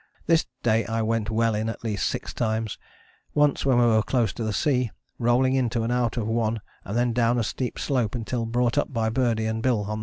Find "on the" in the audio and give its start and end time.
9.81-9.91